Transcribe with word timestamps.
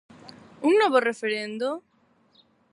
Un 0.67 0.73
novo 0.81 0.97
referendo? 1.09 1.69